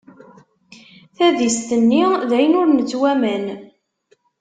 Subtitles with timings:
[1.15, 3.45] Taddist-nni d ayen ur nettwaman.